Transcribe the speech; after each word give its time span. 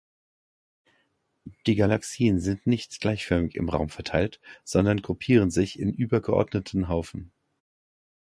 Die 1.67 1.75
Galaxien 1.75 2.39
sind 2.39 2.65
nicht 2.65 3.01
gleichförmig 3.01 3.53
im 3.53 3.69
Raum 3.69 3.89
verteilt, 3.89 4.39
sondern 4.63 5.03
gruppieren 5.03 5.51
sich 5.51 5.77
in 5.77 5.93
übergeordneten 5.93 6.87
Haufen. 6.89 7.31